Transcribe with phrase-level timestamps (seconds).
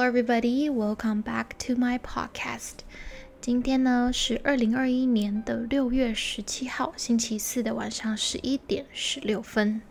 [0.00, 0.70] Hello, everybody.
[0.70, 2.76] Welcome back to my podcast.
[3.38, 9.82] 今天呢是二零二一年的六月十七号，星期四的晚上十一点十六分。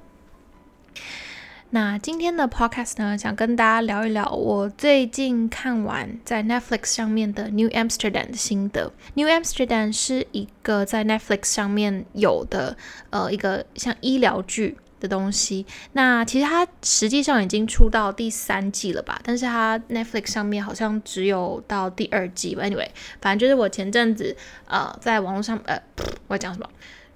[1.69, 8.89] 那今天的 podcast 呢，想跟大家聊一聊我最近看完在 Netflix 上面的《New Amsterdam》的心得。
[9.13, 12.75] 《New Amsterdam》是一个在 Netflix 上面有的
[13.11, 14.75] 呃一个像医疗剧。
[14.99, 19.19] 的东西，那其实它实际上已经出到第三季了吧？
[19.23, 22.55] 但是它 Netflix 上面好像只有到第二季。
[22.55, 22.89] Anyway，
[23.21, 24.35] 反正就是我前阵子
[24.67, 25.81] 呃在网络上呃
[26.27, 26.69] 我要讲什么？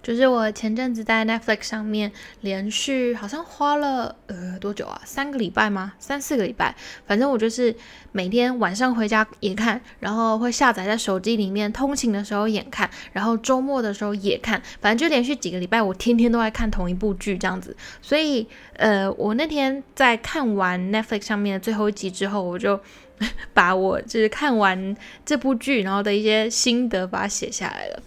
[0.03, 2.11] 就是我前阵子在 Netflix 上面
[2.41, 5.01] 连续好像花了呃多久啊？
[5.05, 5.93] 三个礼拜吗？
[5.97, 6.75] 三四个礼拜？
[7.07, 7.73] 反正我就是
[8.11, 17.75] 每天晚上回家也看，然后会下载在手机里面，通勤的时候也看，然后周末的时候也看，反正就连续几个礼拜，我天天都在看同一部剧这样子。
[18.01, 22.77] 所以呃，我那天在看完 Netflix 上面的最后一集之后，我就
[23.53, 28.03] 把我就是看完这部剧然后的一些心得把它写下来了。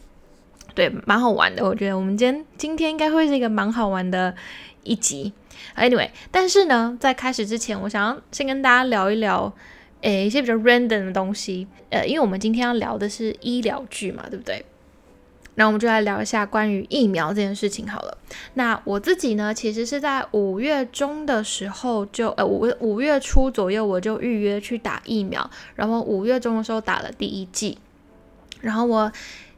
[0.77, 4.35] 对，蛮好玩的，我觉得我们今天今天应该会是一个蛮好玩的
[4.83, 5.33] 一集。
[5.75, 9.51] Anyway，但是呢，在开始之前，我想要先跟大家聊一聊，
[10.03, 11.67] 诶，一些比较 random 的东西。
[11.89, 14.67] 呃，因为我们今天要聊的是医疗剧嘛，对不对？
[15.55, 18.19] 那我们就来聊一下关于疫苗这件事情好了。
[18.53, 27.79] 那我自己呢，其实是在五月中的时候就，呃，五五月初左右我就预约去打疫苗，然后五月中的时候打了第一剂，
[28.61, 29.11] 然后我。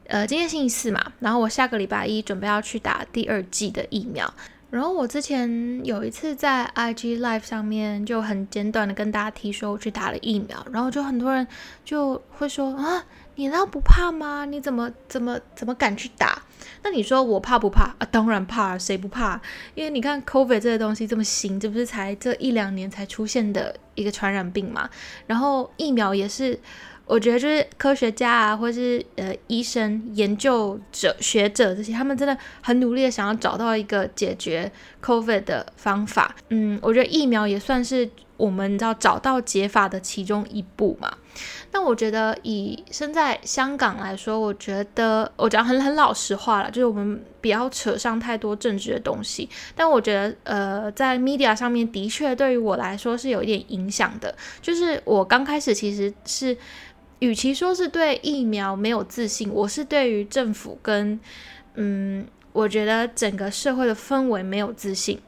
[0.09, 4.33] 呃，今天星期四嘛，然后我下个礼拜一准备要去打第二季的疫苗。
[4.71, 11.47] 然后我之前有一次在 IG Live 上面就很简短的跟大家提说我去打了疫苗，然后就很多人
[11.85, 14.47] 就会说啊，你那不怕吗？
[14.47, 16.41] 你怎么怎么怎么敢去打？
[16.83, 18.09] 那你说我怕不怕啊？
[18.11, 19.39] 当然怕，谁不怕？
[19.75, 24.89] 因为你看 COVID 这个东西这么新，这不是才这一两年才出现的一个传染病嘛？
[25.27, 26.59] 然后疫苗也是。
[27.09, 34.71] 我觉得就是科学家啊，或是呃医生、研究者、学者这些，他们真的很努力的想要找到一个解决
[35.03, 36.37] COVID 的方法。
[36.51, 41.11] 嗯，我觉得疫苗也算是我们要找到解法的其中一步嘛。
[41.73, 49.49] 那我觉得以身在香港来说，我觉得我讲很很老实话了，就是我们不要扯上太多政治的东西。
[49.75, 54.35] 但我觉得呃，在 media 上面的确对于我来说是有一点影响的。
[54.61, 56.55] 就是我刚开始其实是。
[57.21, 61.19] 与其说是对疫苗没有自信，我是对于政府跟
[61.75, 65.21] 嗯，我觉得整个社会的氛围没有自信。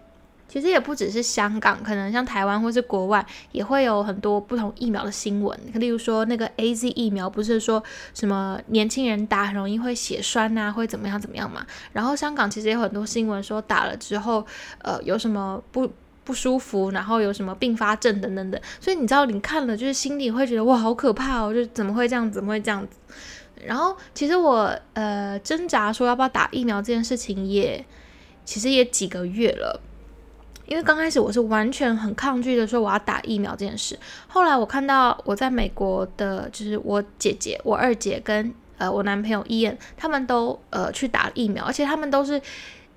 [0.48, 5.56] 其实也不只是香港，可能像台湾或是国外也会有很多不同疫苗的新闻。
[5.74, 7.80] 例如说那个 A Z 疫苗，不是说
[8.14, 11.64] 什么年轻人打很容易会血栓啊，会怎么样怎么样嘛？
[11.92, 14.44] 然后香港其实也有很多新闻说打了之后，
[14.82, 15.88] 呃，有什么不。
[16.30, 22.96] 不舒服，然后有什么并发症等等等，所以你知道，你看了就是心里会觉得哇，好可怕哦，就怎么会这样，怎么会这样子？
[23.66, 27.84] 然后其实我呃挣扎说要不要打疫苗这件事情，也
[28.44, 29.80] 其实也几个月了，
[30.66, 33.98] 因为刚开始我是完全很抗拒的说我要打疫苗这件事。
[34.28, 42.40] 后来我看到我在美国的，就是我姐姐、我二姐跟呃我男朋友伊恩，他们都呃去打疫苗，而且他们都是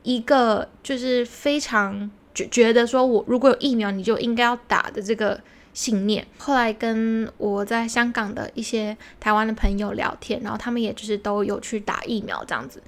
[0.04, 2.12] 一个就是非常。
[2.34, 5.40] 觉觉得说，我如果有疫苗，你就应该要打的这个
[5.74, 6.26] 信念。
[6.38, 12.82] 后来跟我在香港的一些台湾的朋友聊天，然后他们也就是都有去打疫苗这样子。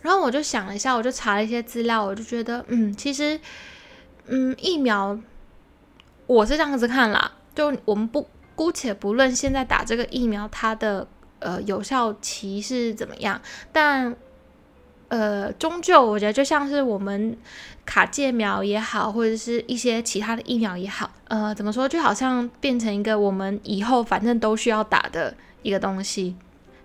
[0.00, 3.38] 然后我就想了一下，我就查了一些资料，我就觉得，嗯，其实，
[4.26, 5.18] 嗯，疫苗，
[6.26, 11.06] 我是这样子看啦，就我们不姑且不论现在打这个疫苗它的
[11.40, 13.40] 呃有效期是怎么样，
[13.72, 14.16] 但。
[15.12, 17.36] 呃，终究我觉得就像是我们
[17.84, 26.34] 卡介苗也好，或者是一些其他的疫苗也好，呃，怎么说，就好像变成一个我们以后反正都需要打的一个东西。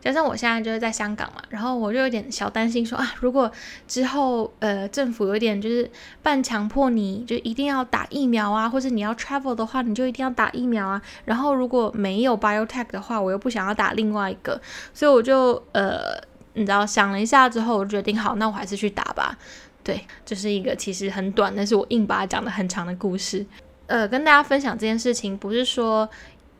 [0.01, 3.49] 加上我现在就是在香港嘛，然后我就有点小担心，说啊，如果
[3.87, 5.89] 之后呃政府有点就是
[6.21, 11.01] 半强迫你就一定要打疫苗啊，或者你要 travel 的话，你就一定要打疫苗啊。
[11.23, 14.59] 然后如果没有 biotech 的话，我又不想要打另外一个，
[14.93, 16.21] 所以我就呃。
[16.57, 19.37] 你知道，想了一下之后，我决定好，那我还是去打吧。
[19.83, 23.45] 对，这是一个其实很短，但是我硬把它讲的很长的故事。
[23.85, 26.09] 呃，跟大家分享这件事情，不是说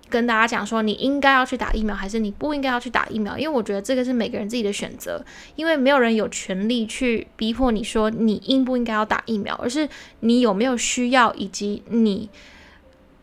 [0.09, 5.21] 跟大家讲说你应该要去打疫苗，还是你不应该要去打疫苗，因为我觉得这个是每个人自己的选择，
[5.57, 9.89] 因为没有人有权利去逼迫你说你应不应该要打疫苗，而是
[10.21, 12.29] 你有没有需要，以及你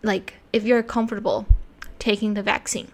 [0.02, 1.44] like if you're comfortable
[1.98, 2.86] taking the vaccine。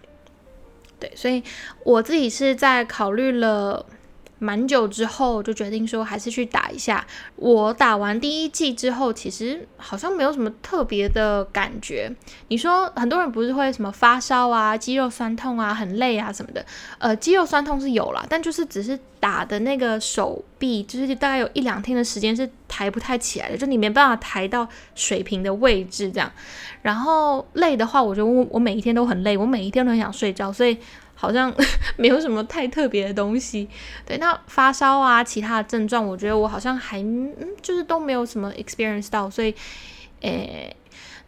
[1.01, 1.43] 对，所以
[1.83, 3.83] 我自己是在考虑了
[4.43, 7.05] 蛮久之后，就决定说还是去打一下。
[7.35, 12.11] 我打完第一剂之后，其实好像没有什么特别的感觉。
[12.47, 16.65] 你说很多人不是会什么发烧啊、肌肉酸痛啊、很累啊什么的？
[16.97, 26.31] 呃，肌肉酸痛是有啦，但就是只是打的那个手臂，就是大概有一两天的时间是抬不太起来的，就你没办法抬到水平的位置这样。
[26.81, 30.75] 然后累的话，我觉得我我每一天都很累，我每一天都很想睡觉，所以。
[31.21, 31.53] 好像
[31.97, 33.69] 没有什么太特别的东西，
[34.07, 34.17] 对。
[34.17, 39.53] 那发烧啊，其他的症状，我觉得我好像还嗯，就是都没有什么 experience 到，所以，
[40.21, 40.75] 诶，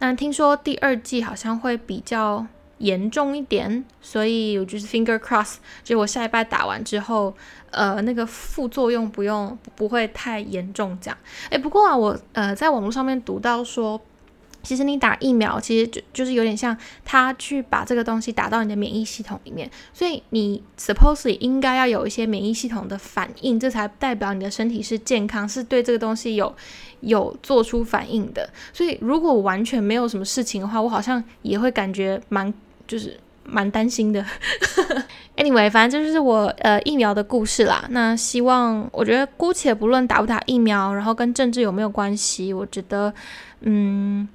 [0.00, 2.44] 那听说第二季好像会比较
[2.78, 7.32] 严重一点，所以我就是 finger cross，就我下一拜打完之后，
[7.70, 11.16] 呃，那个副作用不用不会太严重这样。
[11.50, 14.00] 诶，不过啊，我呃在网络上面读到说。
[14.64, 26.52] 其实你打疫苗，其实就就是有点像他去把这个东西打到你的免疫系统里面，所以你 supposedly 应该要有一些免疫系统的反应，这才代表你的身体是健康，是对这个东西有
[27.00, 28.48] 有做出反应的。
[28.72, 32.52] 所以如果完全没有什么事情的话，我好像也会感觉蛮
[32.88, 34.24] 就是蛮担心的。
[35.36, 37.84] Anyway，反正这就是我呃疫苗的故事啦。
[37.90, 43.12] 那希望我觉得姑且不论打不打疫苗，然后跟政治有没有关系，我觉得
[43.60, 44.26] 嗯。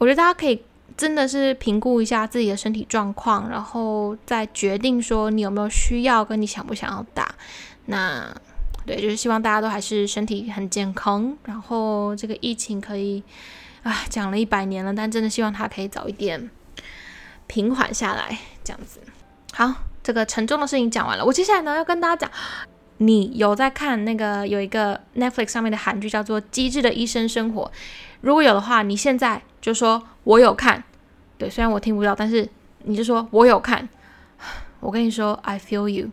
[0.00, 0.62] 我觉得大家可以
[0.96, 7.34] 真的是评估一下自己的身体状况，然后再决定说你有没有需要，跟你想不想要打。
[7.84, 8.34] 那
[8.86, 13.22] 对，就是希望大家都还是身体很健康，然后这个疫情可以
[13.82, 16.48] 啊，讲了一百年了，但真的希望它可以早一点
[17.46, 19.00] 平缓下来，这样子。
[19.52, 19.70] 好，
[20.02, 22.30] 这个沉重的事情讲完了，我接下来呢要跟大家讲，
[22.96, 27.64] 你有在看那个有一个 Netflix 上面的韩剧叫做《机智的医生生活》。
[28.22, 30.82] 如果有的话，你现在就说我有看，
[31.36, 32.48] 对，虽然我听不到，但是
[32.84, 33.88] 你就说我有看。
[34.80, 36.08] 我跟你说，I feel you。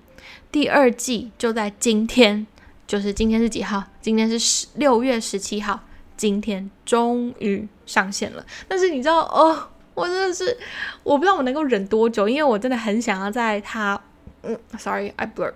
[0.52, 2.46] 第二季就在今天，
[2.86, 3.84] 就是今天是几号？
[4.02, 5.80] 今天是十六月十七号，
[6.18, 8.46] 今天终于上线了。
[8.68, 10.58] 但是你知道哦，我真的是
[11.04, 14.00] 我不知道我能够忍多久，因为我真的很想要在它，
[14.44, 15.54] 嗯，sorry，I blurb。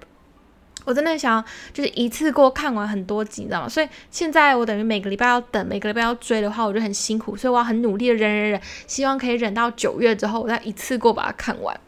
[0.83, 1.43] 我真的想
[1.73, 3.69] 就是一次过看完很多集，你知道吗？
[3.69, 11.79] 所以现在我等于每个礼拜要等，每个礼拜要追的话，我就很辛苦，所以我要很努力的忍忍忍，希望可以忍到九月之后，我再一次过把它看完。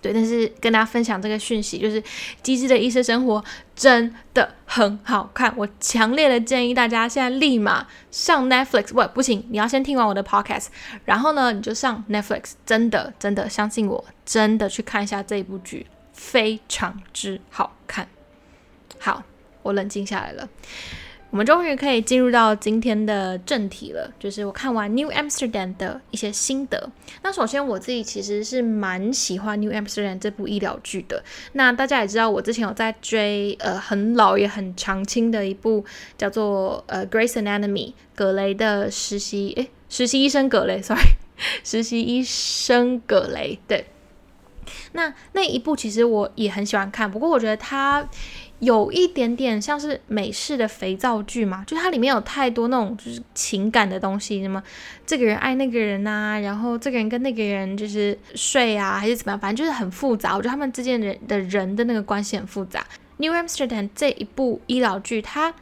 [0.00, 2.02] 对，但是跟大家分享这个讯息，就是
[2.42, 3.40] 《机智的医生生活》
[3.74, 8.92] 真的很好看，我强烈的建议大家现在立马上 Netflix。
[8.92, 10.66] 不，不行，你要先听完我的 Podcast，
[11.06, 15.86] 然后呢，你就上 Netflix，真的真的相信我，真的去看一下这一部剧。
[16.14, 18.08] 非常之好看。
[18.98, 19.22] 好，
[19.62, 20.48] 我冷静下来了。
[21.30, 26.88] 我们终于可以进入到今天的正题了，就是我看完《New Amsterdam》的一些心得。
[27.24, 31.24] 那首先我自己其实是蛮喜欢《New Amsterdam》这部医疗剧的。
[31.54, 35.84] 那大家也知道，我之前有在追呃很老也很常青的一部
[36.16, 41.16] 叫做呃《Grace Anatomy》葛雷的实习诶，实习医生葛雷，sorry，
[41.64, 43.86] 实习医生葛雷，对。
[44.92, 48.06] 那那一部其实我也很喜欢看，不过我觉得它
[48.60, 54.62] 有一点点像是美式的肥皂剧嘛，就它里面有太多那种就是情感的东西，什么
[55.04, 60.34] 这个人爱那个人呐，然后这个人跟那个人就是睡啊，还是怎么样，反正就是很复杂。
[60.34, 62.84] 我觉得他们之间的的人的那个关系很复杂。
[63.18, 65.54] New Amsterdam 这一部医疗剧，它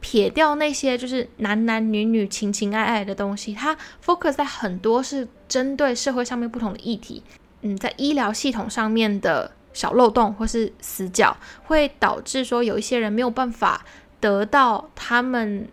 [0.00, 7.22] 撇掉那些就是男男女女情情爱爱的东西，它 focus 在很多是针对社会上面不同的议题。
[7.62, 13.84] 嗯，在医疗系统上面的小漏洞或是死角，会导致说有一些人没有办法
[14.20, 15.68] 得到他们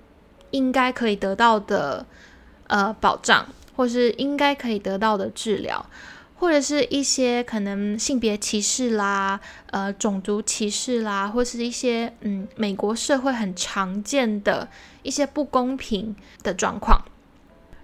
[0.52, 2.06] 应该可以得到的
[2.68, 5.86] 呃保障，或是应该可以得到的治疗，
[6.36, 9.40] 或者是一些可能性别歧视啦、
[9.72, 14.68] 呃种族歧视啦，或是一些嗯美国社会很常见的
[15.04, 17.02] 一些不公平的状况。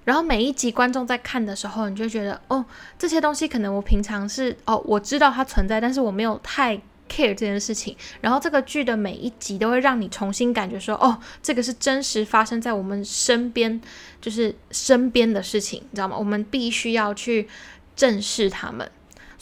[0.04, 2.64] 然后每一集观众在看的时候，你就觉得哦，
[2.98, 6.76] 这些东西可能我平常是哦，我知道它存在，但是我没有太
[7.10, 7.96] care 这件事情。
[8.22, 13.80] 然后这个剧的每一集都会让你重新感觉说，哦，这个是真实发生在我们身边，
[14.22, 16.18] 就是身边的事情，你知道吗？
[16.18, 17.48] 我们必须要去
[17.96, 18.90] 正视他们。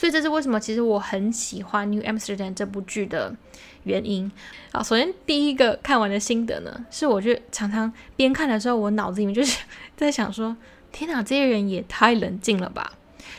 [0.01, 0.59] 所以这是为什么？
[0.59, 3.35] 其实我很喜欢《New Amsterdam》这部剧的
[3.83, 4.31] 原因
[4.71, 4.81] 啊。
[4.81, 9.59] 首先第一个看完的心得呢，是我就常常边看的时候，我脑子里面就是
[9.95, 10.57] 在想说：
[10.91, 12.93] 天哪，这些人也太冷静了吧！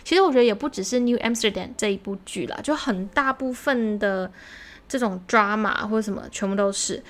[0.04, 4.30] 其实我觉得也不只是《New Amsterdam》这一部剧啦，就很大部分的
[4.88, 7.02] 这种 drama 或者什么，全部都是。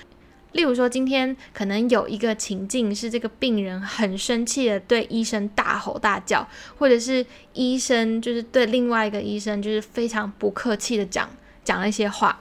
[0.53, 11.29] 例如说，今天可能有一个情境是这个病人很生气的对医生大吼大叫，或者是医生就是对另外一个医生就是非常不客气的讲
[11.63, 12.39] 讲了一些话。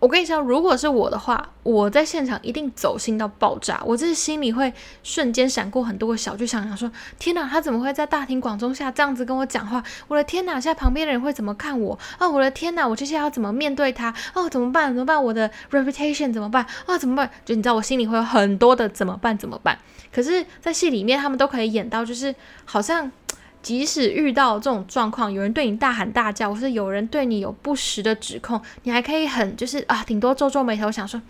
[0.00, 3.82] 我跟你说，如果是我的话，我在现场一定走心到爆炸。
[3.84, 9.84] 我这心里会瞬间闪过很多个小剧场，想说：天哪，他怎么会在大庭广众下这样子跟我讲话？
[10.08, 11.98] 我的天哪，现在旁边的人会怎么看我？
[12.18, 14.12] 哦，我的天哪，我接下来要怎么面对他？
[14.32, 14.88] 哦，怎么办？
[14.88, 15.22] 怎么办？
[15.22, 16.64] 我的 reputation 怎么办？
[16.86, 17.30] 啊，怎么办？
[17.44, 19.36] 就你知道，我心里会有很多的怎么办？
[19.36, 19.78] 怎么办？
[20.10, 23.12] 可是，在戏里面，他们都可以演到，就是好像。
[23.62, 31.20] 即使遇到这种状况，有人对你大喊大叫，或是有人对你有不实的指控，你还可以很就是啊，顶多皱皱眉头，想说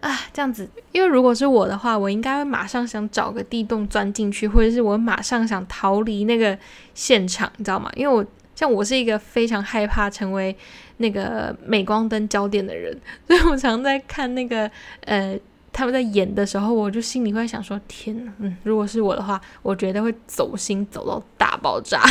[0.00, 0.68] 啊这样子。
[0.92, 6.56] 因为如果是我的话，我应该会马上想找个地洞钻进去，或者是我马上想逃离那个
[6.94, 7.90] 现场，你知道吗？
[7.96, 8.24] 因为我
[8.54, 10.56] 像我是一个非常害怕成为
[10.98, 12.96] 那个镁光灯焦点的人，
[13.26, 14.70] 所以我常在看那个
[15.04, 15.38] 呃。
[15.72, 22.02] 他们在演的时候，我就心里会想说：“天呐，嗯，如果是我的话，我觉得会走心走到大爆炸。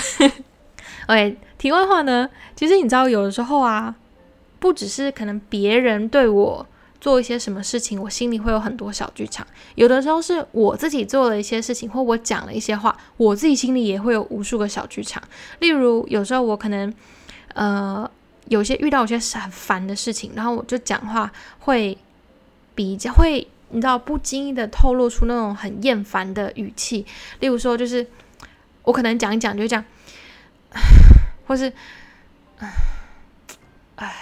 [1.07, 3.95] ”OK，题外话呢，其实你知道，有的时候啊，
[4.59, 6.65] 不只是可能别人对我
[6.99, 15.21] 做一些什么事情，我心里会有很多小剧场；有的时候是我自己做了一些事情，或我讲了一些话，我自己心里也会有无数个小剧场。
[15.59, 16.91] 例如，有时候我可能
[17.53, 18.09] 呃，
[18.47, 21.95] 有些遇到有些很烦的事情，然后我就讲话会。
[22.73, 27.05] 比较会，你知道，不经意的透露出那种很厌烦的语气。
[27.39, 28.05] 例如说，就是
[28.83, 29.83] 我可能讲一讲，就讲，
[31.47, 31.71] 或是，
[33.95, 34.13] 唉，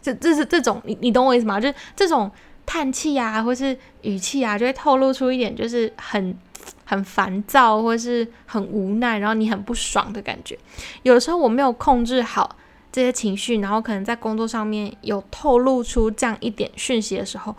[0.00, 1.60] 这这是这种，你你懂我意思吗？
[1.60, 2.30] 就是这种
[2.64, 6.36] 叹气啊，或是语气啊，就会透露出一点，就是很
[6.84, 10.58] 很烦躁，或是很无奈，然后你很不爽的感觉。
[11.02, 12.56] 有的时候我没有控制好
[12.92, 17.54] 这些情绪，然后可能在工作上面有透露出这样一点讯息的时候。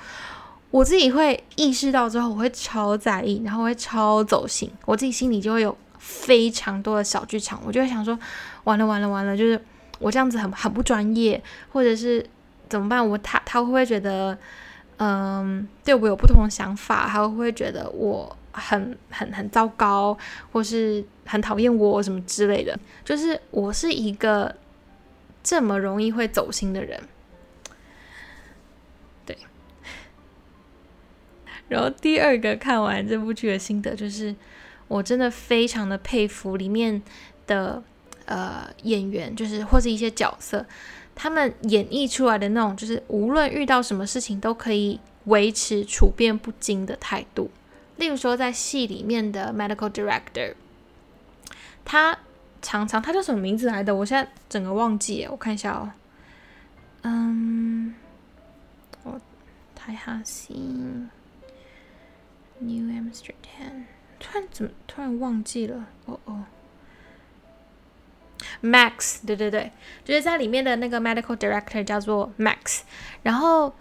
[0.71, 8.17] 我自己会意识到之后，我会超在意，然后会超走心，我自己心里就会有非常多的小剧场，我就会想说，
[8.65, 9.59] 完了完了完了，就是
[9.99, 11.41] 我这样子很很不专业，
[11.71, 12.25] 或者是
[12.67, 13.07] 怎么办？
[13.07, 14.37] 我他他会不会觉得，
[14.97, 17.07] 嗯，对我有不同的想法？
[17.07, 20.17] 他会不会觉得我很很很糟糕，
[20.51, 22.77] 或是很讨厌我什么之类的？
[23.05, 24.53] 就是我是一个
[25.41, 26.99] 这么容易会走心的人。
[31.67, 34.35] 然后第二个看完这部剧的心得就是，
[34.87, 37.01] 我真的非常的佩服里面
[37.47, 37.81] 的
[38.25, 40.65] 呃演员，就是或是一些角色，
[41.15, 47.49] 他们演绎出来的那种，就是无论遇到什么事情都可以维持处变不惊的态度。
[47.97, 50.53] 例如说，在戏里面的 medical director，
[51.85, 52.17] 他
[52.61, 53.95] 常常他叫什么名字来的？
[53.95, 55.89] 我现在整个忘记，我看一下哦。
[57.03, 57.95] 嗯，
[59.03, 59.19] 我
[59.73, 61.09] 太哈心。
[62.59, 63.83] New Amsterdam，
[64.19, 65.85] 突然怎么突然忘记了？
[66.05, 66.45] 哦哦
[68.63, 69.71] ，Max，对对对，
[70.03, 72.81] 就是在里面的那个 Medical Director 叫做 Max，
[73.23, 73.73] 然后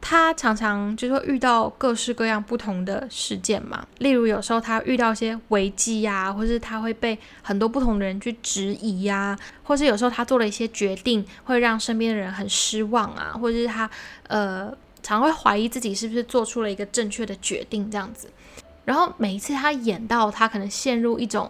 [0.00, 13.90] 他常常就会遇到各式各样不同的事件嘛，例如有时候他遇到一些危机呀，或是他会被很多不同的人去质疑呀，或是有时候他做了一些决定会让身边的人很失望啊，或者是他
[14.28, 14.72] 呃。
[15.06, 18.28] 常会怀疑自己是不是做出了一个正确的决定，这样子。
[18.84, 21.48] 然后每一次他演到他可能陷入一种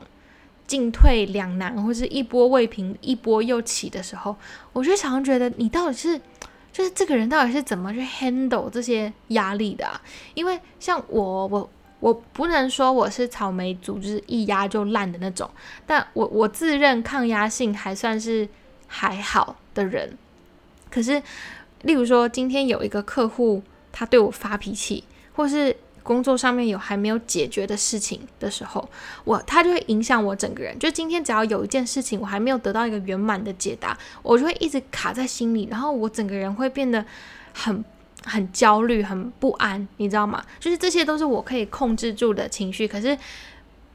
[0.66, 4.36] 进退两难，或是一波未平一波又起的时候，
[4.74, 6.20] 我就常常觉得你到底是，
[6.70, 9.98] 就是这个人到底是怎么去 handle 这些压力的啊？
[10.34, 11.70] 因为像我，我
[12.00, 15.50] 我不能说我是草莓族，就是一压就烂的那种，
[15.86, 18.46] 但我我自认抗压性还算是
[18.86, 20.18] 还好的人，
[20.90, 21.22] 可是。
[21.82, 25.04] 例如说，今天有一个客户他对我发脾气，
[25.34, 28.88] 或是工作上面有还没有解决的事情的时候，
[29.24, 30.78] 我他就会影响我整个人。
[30.78, 37.04] 就今天只要有一件事情我还没有得到一个圆满的解答，我就会一直卡在心里，然后我整个人会变得
[37.52, 37.84] 很
[38.24, 40.44] 很焦虑、很不安，你知道吗？
[40.58, 43.16] 就是这些都是我可以控制住的情绪，可是，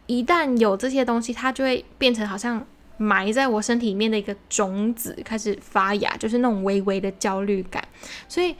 [0.06, 2.66] 一旦有这些东西，它就会变成好像。
[3.02, 7.84] 埋在我身体里面的一个种子开始发芽，就是那种微微的焦虑感。
[8.30, 8.56] 所以，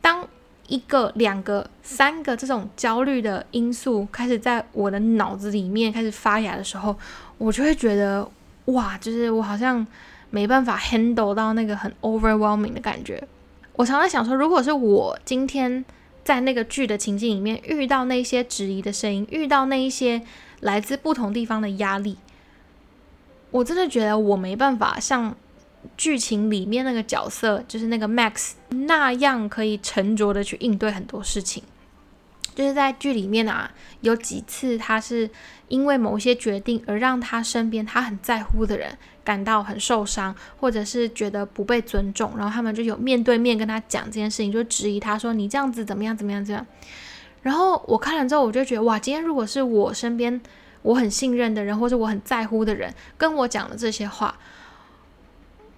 [0.00, 0.26] 当
[0.68, 6.96] 一个、两个、三个这种焦虑的因素开始在我的脑子里面开始发芽的时候，
[7.36, 8.26] 我就会觉得，
[8.66, 9.86] 哇，就是我好像
[10.30, 13.22] 没办法 handle 到那个很 overwhelming 的感觉。
[13.74, 15.84] 我常常想说，如果是我今天
[16.24, 20.22] 在那个剧的情境里面遇到那些质疑的声音，遇到那一些
[20.60, 22.16] 来自不同地方的压力。
[23.52, 25.32] 我真的觉得我没办法像
[25.96, 31.62] 剧情里面那个角色，就是那个 Max 那样可以沉着的去应对很多事情。
[32.54, 33.70] 就是在剧里面啊，
[34.02, 35.30] 有几次他是
[35.68, 46.66] 因为某些决定而让他身边他很在乎的人感到很受伤，或者是觉得不被尊重，然后他们就有面对面跟他讲这件事情，就质疑他说你这样子怎么样怎么样这样。
[47.40, 50.38] 然后我看了之后，我就觉得哇，今天如果是我身边
[50.82, 54.36] 我很信任的人，或者我很在乎的人跟我讲了这些话，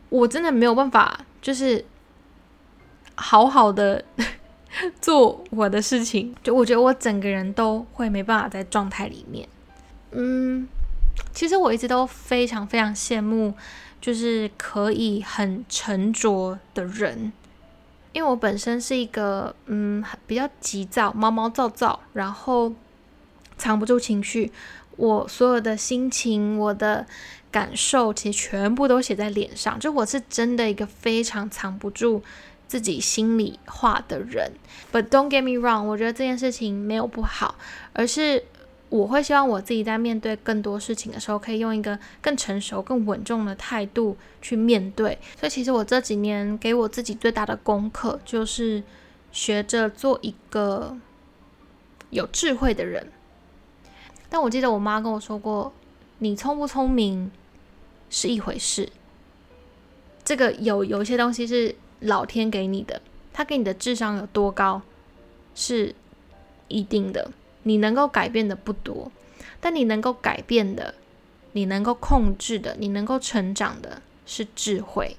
[0.09, 1.85] 我真的没有办法，就是
[3.15, 4.05] 好好的。
[5.01, 9.49] 做我的事情，就我觉得我整个人都会没办法在状态里面。
[10.11, 10.67] 嗯，
[11.33, 13.55] 其实我一直都非常非常羡慕，
[14.01, 17.33] 就是可以很沉着的人，
[18.13, 22.73] 因为我本身是一个嗯比较急躁、毛毛躁躁，然后
[23.57, 24.51] 藏不住情绪，
[24.97, 27.07] 我所有的心情、我的
[27.51, 32.23] 感受，其实全部都写在脸上，就我是真的一个非常藏不住。
[32.67, 34.51] 自己心里话的人
[34.91, 37.57] ，But don't get me wrong，我觉得这件事情没有不好，
[37.93, 38.43] 而是
[38.89, 45.17] 我会希望我自己在面对更多事情的时候，可以用一个更成熟、更稳重的态度去面对。
[45.39, 48.83] 所以，其实我这几年给我自己最大的功课，就是
[49.31, 50.97] 学着做一个
[52.11, 53.13] 有智慧的人。
[54.35, 55.73] 但我记得我妈跟我说过，
[56.19, 57.31] 你聪不聪明
[58.11, 58.91] 是一回事，
[60.25, 61.77] 这个有有一些东西是。
[62.01, 63.01] 老天给你的，
[63.33, 64.83] 他给你的智商有多高，
[65.55, 65.95] 是
[66.69, 67.31] 一定的。
[67.63, 69.11] 你能够改变的不多，
[69.61, 70.97] 但你能够改变的，
[71.53, 75.17] 你能够控制的，你能够成长的是智慧。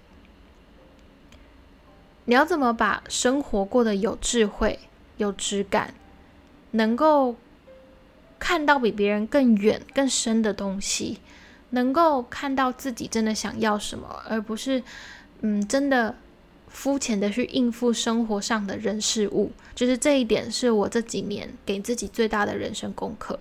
[2.25, 4.77] 你要怎么把生活过得有智慧、
[5.17, 5.95] 有质感，
[6.71, 7.35] 能够
[8.45, 11.17] 看到比别人更远、更深的东西，
[11.71, 14.83] 能够看到自己真的想要什么，而不是
[15.41, 16.13] 嗯，真的。
[16.67, 23.39] 肤浅的去应付生活上的人事物，就是这一点是我这几年给自己最大的人生功课。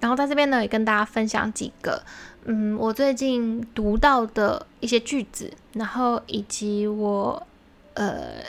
[0.00, 2.02] 然后在这边呢，也跟大家分享几个，
[2.46, 7.46] 嗯，我最近读到的一些句子，然后以及我
[7.92, 8.44] 呃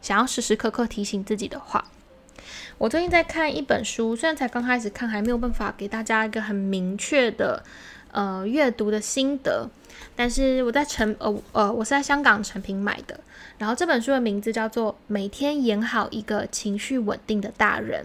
[0.00, 1.84] 想要时时刻刻提醒自己的话。
[2.78, 7.62] 我最近在看一本书，虽然才刚开始看，还没有办法给大家一个很明确的
[8.12, 9.68] 呃阅读的心得。
[10.14, 13.18] 但是我在成呃呃，我是在香港成品买的。
[13.56, 18.04] 然后这本书的名字叫做《每天演好一个情绪稳定的大人》，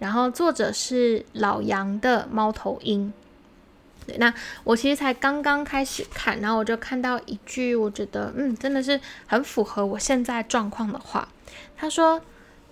[0.00, 3.12] 然后作者是老杨的猫头鹰。
[4.04, 11.28] 对，那我其实才刚刚开始看，然后我就看到一句，我觉得嗯，真的是很符合我现在状况的话。
[11.76, 12.20] 他说：“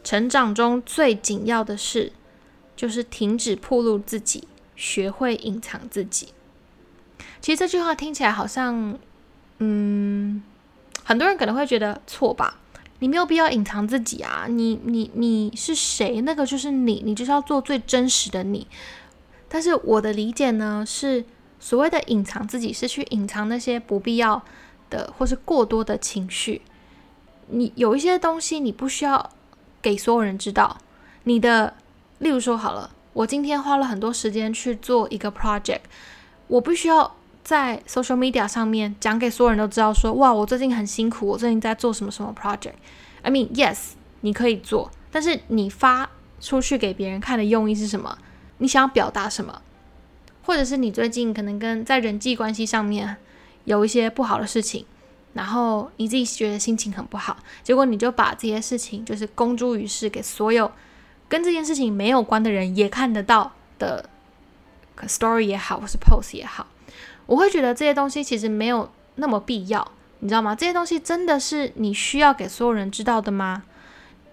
[0.05, 2.13] 成长中最紧要的事，
[2.77, 6.29] 就是停止暴露自己，学会隐藏自己。”
[7.41, 8.99] 其实这句话听起来好像，
[9.59, 10.43] 嗯，
[11.05, 12.59] 很多人可能会觉得错吧？
[13.01, 14.47] 你没有必要隐藏自己啊！
[14.49, 16.21] 你你你是谁？
[16.21, 18.69] 那个就是你，你就是要做最真实的你。
[19.49, 21.25] 但是我的理解呢，是
[21.59, 24.41] 所谓的隐藏自己，是去隐藏那些不必要
[24.89, 26.63] 的或是过多的情绪。
[27.49, 29.31] 你有一些东西，你不需要
[29.83, 30.79] 给所有人知道。
[31.25, 31.75] 你的，
[32.21, 35.81] 例如说好了，我今天花了很多时间去做一个 project，
[36.47, 37.17] 我不需要。
[37.45, 42.75] 在 social media 上面讲给所有人都知道，说哇，我最近很辛苦，我最近在做什么什么 project。
[43.23, 46.09] I mean, yes，你可以做，但是你发
[46.41, 48.17] 出去给别人看的用意是什么？
[48.59, 49.61] 你想要表达什么？
[50.45, 53.17] 或者是你最近可能跟在人际关系上面
[53.65, 54.87] 有一些不好的事情，
[55.35, 60.71] 然后你自己觉得心情很不好，结果你就把这些事情就是公诸于世，给所有
[61.29, 64.09] 跟这件事情没有关的人也看得到的
[65.03, 66.67] story 也好，或是 post 也好。
[67.27, 70.55] 我会觉得这些东西其实没有那么必要，你知道吗？
[70.55, 73.63] 这些东西真的是你需要给所有人知道的吗？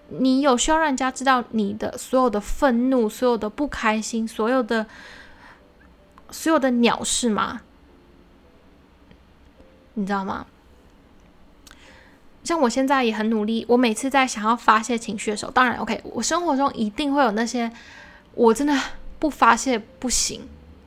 [0.08, 4.86] 你有需要让人家知道你的所有的愤怒、所有的不开心、所有的
[6.30, 7.62] 所有的鸟事吗？
[9.94, 10.46] 你知道吗？
[12.42, 17.70] 像我现在也很努力，我每次在想要发泄情绪的时候，当然 OK，我生活中一定会有那些
[18.34, 18.74] 我真的
[19.18, 20.40] 不发泄不行。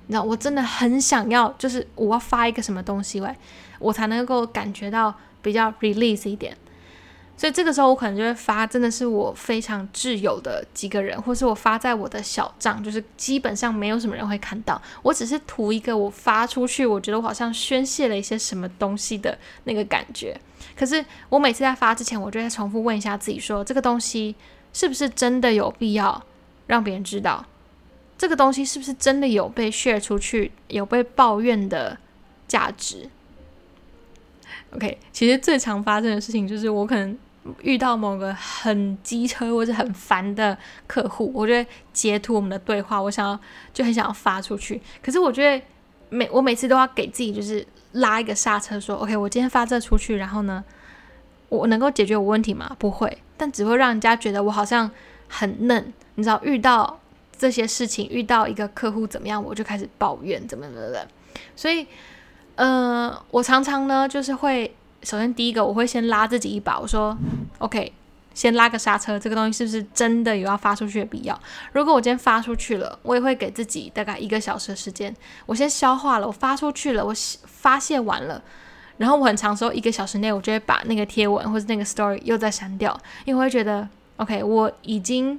[0.08, 3.34] 那我真的很想要，就是我要发一个什么东西喂，
[3.80, 6.56] 我才能够感觉到比较 release 一点。
[7.36, 14.82] 所以这个时候我可能就会发，真的是我非常挚友的几个人，或是我发在我的小账，就是基本上没有什么人会看到。
[15.02, 20.40] 我只是图一个我发出去，我觉得我好像宣泄了一些什么东西的那个感觉。
[20.76, 24.36] 可是我每次在发之前，我就在重复问一下自己，说这个东西
[24.72, 26.24] 是不是真的有必要
[26.68, 27.46] 让别人知道？
[28.18, 31.98] 这个东西是不是真的有被 share 出去，有被抱怨的
[32.48, 33.10] 价值
[34.72, 37.18] ？OK，其实最常发生的事情就是我可能
[37.62, 43.40] 遇到某个很机车或者很烦的客户，我就会截图我们的对话，我想要
[43.74, 44.82] 就很想要发出去。
[45.02, 45.66] 可是我觉得
[46.10, 50.64] 每我每次都要给自己就是拉一个刹车，说 OK，我今天发这出去，然后呢，
[51.50, 52.76] 我能够解决我问题吗？
[52.80, 54.90] 不会，但只会让人家觉得我好像
[55.28, 55.94] 很嫩。
[56.16, 57.00] 你知道，遇到
[57.38, 61.08] 这些事情，遇到一个客户怎么样，我就开始抱怨怎么怎么的。
[61.56, 61.88] 所以，
[62.56, 64.76] 呃，我常常呢就是会。
[65.06, 67.14] 首先，第一个我会先拉自己一把，我说
[67.58, 67.92] ：“OK，
[68.34, 71.38] 先拉个刹车，这个东西是不是真的有要发出去的必要？
[71.74, 75.14] 如果我今天发出去了，我也会给自己大概一个小时的时间，
[75.46, 77.14] 我先消化了，我发出去了，我
[77.46, 78.42] 发泄完了，
[78.96, 83.86] 然后我很长时候一个小时内，我就会把那个贴文或者那个 story 又再删掉，因为我会觉得
[84.16, 85.38] OK，我已经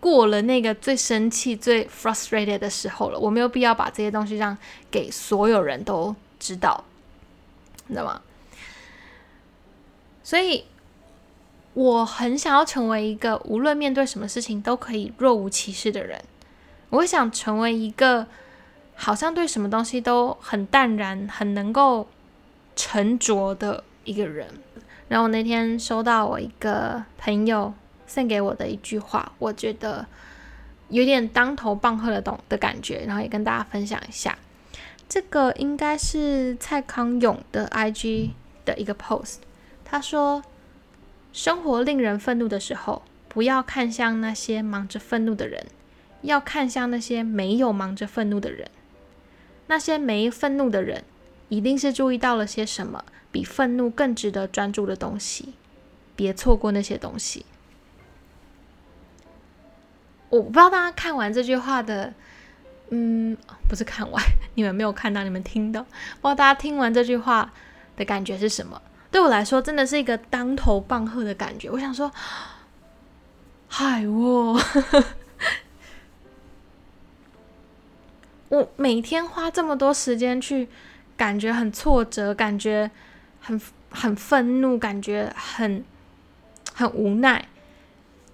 [0.00, 4.56] 过了那个最生气、最 frustrated 的时候了，我没有必要把这些东西让
[4.90, 6.84] 给所有人都知道，
[7.86, 8.20] 你知道吗？”
[10.22, 10.64] 所以，
[11.74, 16.22] 我很想要成为一个无论面对什么事情都可以若无其事的人。
[16.90, 18.26] 我想成为一个
[18.94, 22.08] 好像对什么东西都很淡然、很能够
[22.74, 24.48] 沉着的一个人。
[25.08, 27.72] 然后我那天收到我一个朋友
[28.06, 30.06] 送给我的一句话，我觉得
[30.88, 34.36] 有点当头棒喝的懂的感觉，然后也跟大家分享一下。
[35.08, 38.30] 这个应该是蔡康永的 IG
[38.64, 39.36] 的一个 post。
[39.84, 40.42] 他说
[41.32, 45.66] ：“生活令人愤怒的时候，不要看向那些忙着愤怒的人，
[46.22, 48.68] 要看向那些没有忙着愤怒的人。
[49.68, 51.04] 那些没愤怒的人，
[51.48, 55.54] 一定是注意到了些什么比愤怒更值得专注的东西。
[56.16, 57.46] 别错过那些东西。”
[60.28, 62.12] 我不知道大家看完这句话的，
[62.90, 63.36] 嗯，
[63.68, 64.22] 不是看完，
[64.54, 67.52] 你们没有看到，你们听到，不知道大家听完这句话
[67.96, 68.80] 的感觉是什么。
[69.10, 71.70] 对我来说，真的是一个当头棒喝的感觉。
[71.70, 72.10] 我想说，
[73.68, 74.60] 嗨我，
[78.48, 80.68] 我每天花这么多时间去，
[81.16, 82.90] 感觉很挫折，感觉
[83.40, 85.84] 很很愤怒，感觉很
[86.74, 87.48] 很无奈。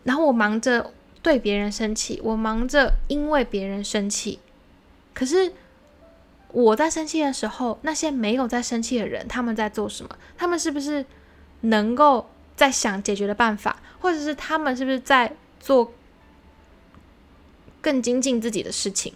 [0.04, 4.40] 然后我忙着对别人生气，我忙着因为别人生气，
[5.14, 5.52] 可是。
[6.54, 10.18] 我在生气的时候，那些没有在生气的人，他们在做什么？
[10.36, 11.02] 他们是不是
[11.62, 15.94] 能够在想解决的办法，或者是他们是不是在做
[17.80, 19.14] 更精进自己的事情？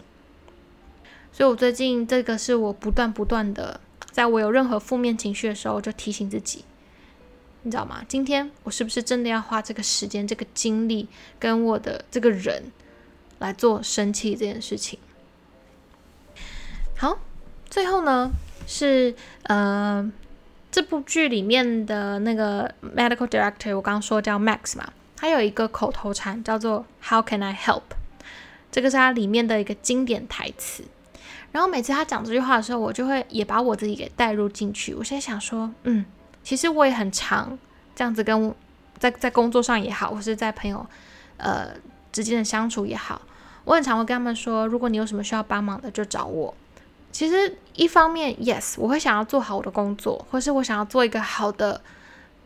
[1.30, 3.78] 所以，我最近这个是我不断不断的，
[4.10, 6.64] 在我有任何负面情绪的时候，就提醒自己，
[7.66, 8.04] 你知道吗？
[8.06, 11.08] 今天我是不是真的要花这个时间、这个精力，
[11.40, 12.70] 跟我的这个人
[13.40, 15.00] 来做生气这件事情？
[16.96, 17.18] 好。
[17.68, 18.30] 最后呢，
[18.68, 20.10] 是呃，
[20.70, 27.82] 这部剧里面的那个 medical director，我刚刚说叫 Max 嘛，他有一个口头禅叫做 “How can I help”，
[28.70, 30.84] 这个是他里面的一个经典台词。
[31.50, 34.94] 然后每次他讲这句话的时候，我就会也把我自己给带入进去。
[34.94, 36.06] 我现在想说，嗯，
[36.46, 37.58] 其实我也很常
[37.96, 38.54] 这样子跟
[39.00, 40.86] 在在工作上也好，或是在朋友
[41.38, 41.70] 呃
[42.12, 43.20] 之间的相处也好，
[43.64, 46.54] 我很常会跟他们说，如果你有什么需要帮忙的，就找我。
[47.10, 51.80] 其实一方面，yes，我会想要做好我的工作，或是我想要做一个好的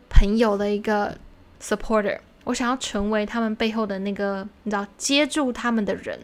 [0.09, 1.15] 朋友的一个
[1.61, 6.19] supporter，我想要成为他们背后的那个你知道接住他们的人。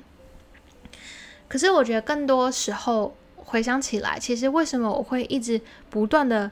[1.47, 5.61] 可是我觉得更多时候回想起来，其实为什么我会一直
[5.91, 6.49] 不断的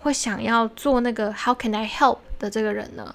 [0.00, 3.14] 会想要做那个 How can I help 的这个人呢？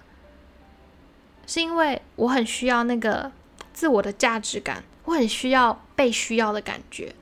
[1.45, 3.31] 是因为我很需要那个
[3.73, 7.13] 自我的价值感，我很需要被需要的感觉。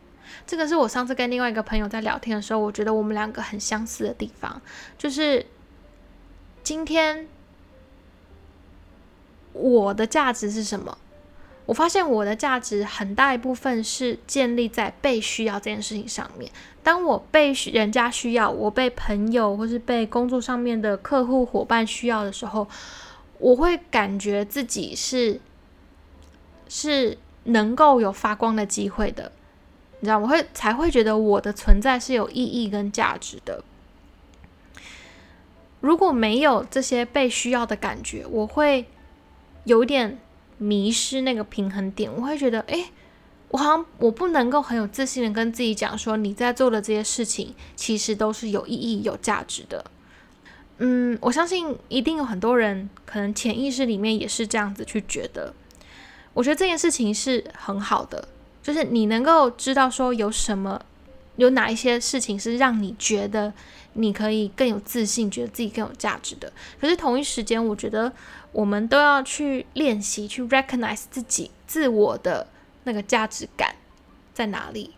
[0.45, 4.62] 这个是我上次跟另外一个朋友在聊天的时候，我觉得我们两个很相似的地方，
[4.97, 5.45] 就是
[6.63, 7.28] 今天
[9.54, 10.97] 我的价值是什么？
[11.71, 16.51] 我发现我的价值很大一部分是建立在被需要这件事情上面。
[16.84, 22.67] 当我被人家需要，我被朋友或是被工作上面的客户伙伴需要的时候，
[23.39, 25.39] 我会感觉自己是
[26.67, 29.31] 是能够有发光的机会的。
[30.01, 33.63] 你知道，我会才会觉得我的存在是有意义跟价值的。
[35.79, 38.88] 如果没有这些被需要的感觉，我会
[39.63, 40.19] 有点
[40.62, 42.12] 迷失那个平衡点。
[42.15, 42.91] 我会觉得，哎，
[43.50, 49.84] 我好像我不能够很有自信的跟自己讲说，你在做的这些事情其实都是有意义、有价值的。
[50.78, 55.54] 嗯，我相信一定有很多人可能潜意识里面也是这样子去觉得。
[56.34, 58.28] 我觉得这件事情是很好的。
[58.63, 60.80] 就是你能够知道说有什么
[61.38, 63.52] 有哪一些事情是让你觉得
[63.93, 66.51] 你可以更有自信，觉得自己更有价值的？
[66.80, 68.12] 可是同一时间，我觉得
[68.51, 72.47] 我们都要去练习，去 recognize 自己自我的
[72.86, 73.75] 那个价值感
[74.34, 74.95] 在哪里。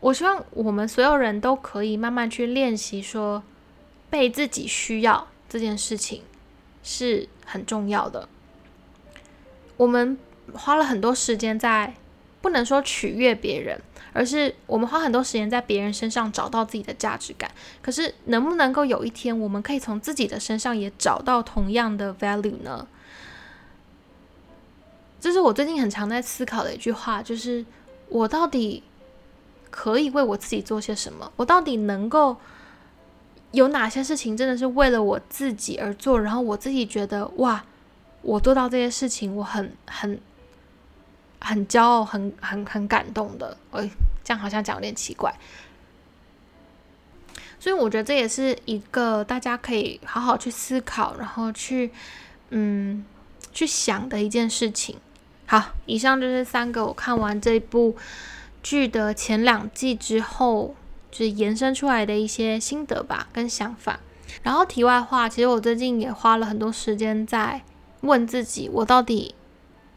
[0.00, 3.42] 我希望我们所有人都可以慢慢去练习，说
[4.10, 6.22] 被自己需要这件事情
[6.82, 8.28] 是很重要的。
[9.78, 10.18] 我们
[10.52, 11.94] 花了很多时间在，
[12.42, 13.80] 不能说取悦别人，
[14.14, 17.50] 而是我们花很多时间在别人身上找到自己的价值感。
[17.82, 22.88] 可是，能不能够有一天，我们可以从自己的身上也找到同样的 value 呢？
[25.20, 27.62] 这是我最近很常在思考的一句话，就是
[28.08, 28.82] 我到底。
[29.76, 31.32] 可以为我自己做些什么？
[31.34, 32.36] 我到底能够
[33.50, 36.20] 有哪些事情真的是为了我自己而做？
[36.20, 37.64] 然后我自己觉得哇，
[38.22, 40.20] 我做到这些事情，我很很
[41.44, 43.56] 很骄傲，很很很感动的。
[43.70, 43.88] 哎，
[44.24, 45.32] 这样好像讲有点奇怪。
[47.60, 51.90] 所以我觉得这也是一个大家可以好好去思考，然后去
[52.50, 53.04] 嗯
[53.52, 54.96] 去想的一件事情。
[55.46, 57.96] 好，以上就是三个我看完这部。
[58.66, 60.74] 剧的前两季之后，
[61.10, 64.00] 就是延伸出来的一些心得吧，跟想法。
[64.42, 67.60] 然后题外话，其实我最近也花了很多时间在
[68.00, 69.34] 问自己，我到底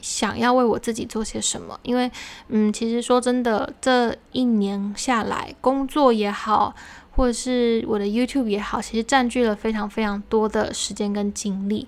[0.01, 1.79] 想要为我自己做些什么？
[1.83, 2.11] 因为，
[2.49, 6.75] 嗯，其实说真的，这一年下来，工作也好，
[7.11, 11.87] 或者是我的 YouTube 也好，其实占据了非常非常多的时间跟精力。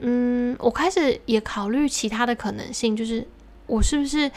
[0.00, 3.26] 嗯，我开始也考虑其他的可能性，就是
[3.66, 4.30] 我是不是？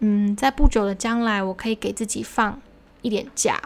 [0.00, 2.60] 嗯，在不久的将来，我可以给自己放
[3.00, 3.58] 一点假，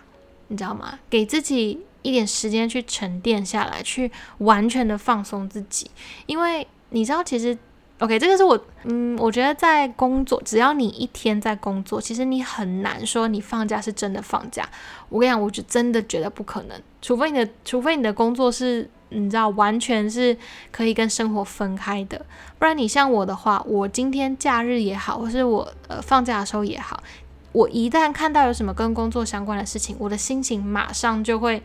[0.46, 0.96] 你知道吗？
[1.10, 5.90] 给自己一点时间去沉淀下来，去完全的放松自己。
[6.26, 7.58] 因为你知道，其实
[8.00, 14.68] ，OK，这个是我，嗯，我觉得在工作，只要你一天在工作，其实你很难说你放假是真的放假。
[15.08, 18.90] 我跟你讲，我就真的觉得不可能，除非你的，除非你的工作是。
[19.12, 20.36] 你知道，完全是
[20.70, 22.16] 可以跟生活分开的。
[22.60, 27.02] 不然，你像我的话，我今天假日也好，或是我呃放假的时候也好，
[27.50, 31.60] 我一旦看到有什么跟工作相关的事情，我的心情马上就会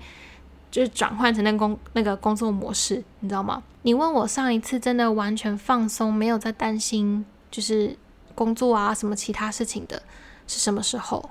[0.75, 3.63] 就是转换成那工那个工作模式，你知道吗？
[3.83, 7.95] 你问我上一次真的完全放松，没有在担心就是
[8.33, 10.01] 工作啊什么其他事情的
[10.47, 11.29] 是什么时候？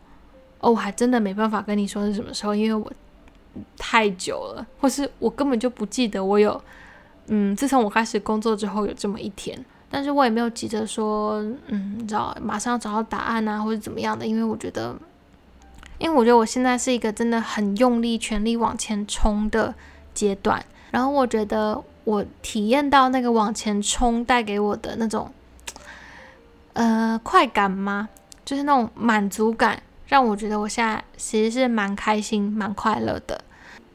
[0.61, 2.90] 哦，我还真的没办法跟你说是什么时候，因为我。
[3.78, 6.61] 太久了，或是我根本就不记得我有，
[7.28, 9.57] 嗯，自从我开始工作之后有这么一天，
[9.88, 11.35] 但是我也没有急着说，
[11.68, 14.92] 嗯，你知道，马上要找到答案啊，或者怎么样的，因为我觉得，
[15.98, 19.74] 因为我觉得我现在是一个真的很用力、全力往前冲的
[20.12, 25.33] 阶段，然后我觉得我体验到那个往前冲带给我的那种，
[26.72, 28.09] 呃，快感吗？
[28.44, 29.83] 就是那种满足感。
[30.07, 33.42] 让我觉得我现在其实是蛮开心、蛮快乐的，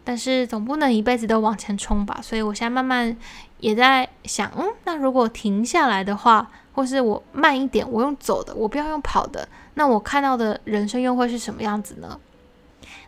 [0.03, 2.19] 但是总不能一辈子都往前冲吧。
[2.21, 3.15] 所以我现在慢慢
[3.59, 12.19] 也在想，嗯，那如果停下来的话，或是我慢一点，我用走的，我不要用跑的，那我看到的人生又会是什么样子呢？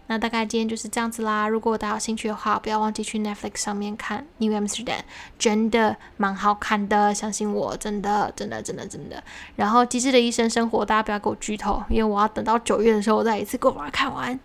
[0.08, 1.48] 那大概今天就是这样子啦。
[1.48, 4.98] 如果大家有兴趣的话，不要忘记去 Netflix 上面看《New Amsterdam》，
[5.40, 9.24] 真的蛮好看的，相信我，真的，真的，真的，真的。
[9.56, 14.38] 然后《机智的医生生活》，大家不要给我剧透，因为我要等到九月的时候，我再一次给我把它看完。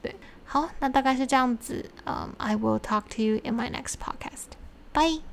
[0.00, 1.84] 对，好，那大概是这样子。
[2.06, 4.56] 嗯，I will talk to you in my next podcast.
[4.94, 5.31] Bye.